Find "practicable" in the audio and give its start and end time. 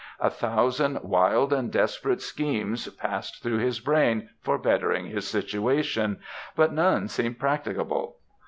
7.37-8.17